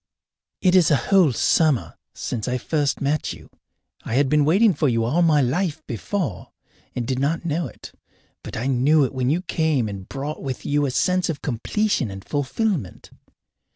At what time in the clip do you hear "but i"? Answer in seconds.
8.43-8.65